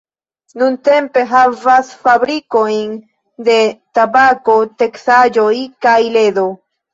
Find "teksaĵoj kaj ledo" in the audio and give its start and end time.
4.81-6.49